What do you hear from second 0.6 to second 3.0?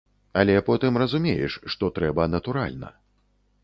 потым разумееш, што трэба натуральна.